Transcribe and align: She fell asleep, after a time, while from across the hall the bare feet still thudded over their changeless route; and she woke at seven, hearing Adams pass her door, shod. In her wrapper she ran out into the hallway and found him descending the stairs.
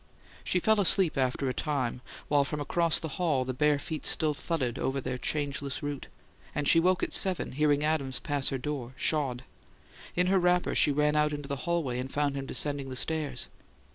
She 0.43 0.59
fell 0.59 0.81
asleep, 0.81 1.15
after 1.15 1.47
a 1.47 1.53
time, 1.53 2.01
while 2.27 2.43
from 2.43 2.59
across 2.59 2.97
the 2.97 3.07
hall 3.19 3.45
the 3.45 3.53
bare 3.53 3.77
feet 3.77 4.03
still 4.03 4.33
thudded 4.33 4.79
over 4.79 4.99
their 4.99 5.19
changeless 5.19 5.83
route; 5.83 6.07
and 6.55 6.67
she 6.67 6.79
woke 6.79 7.03
at 7.03 7.13
seven, 7.13 7.51
hearing 7.51 7.83
Adams 7.83 8.19
pass 8.19 8.49
her 8.49 8.57
door, 8.57 8.93
shod. 8.95 9.43
In 10.15 10.25
her 10.25 10.39
wrapper 10.39 10.73
she 10.73 10.91
ran 10.91 11.15
out 11.15 11.33
into 11.33 11.47
the 11.47 11.55
hallway 11.69 11.99
and 11.99 12.11
found 12.11 12.35
him 12.35 12.47
descending 12.47 12.89
the 12.89 12.95
stairs. 12.95 13.47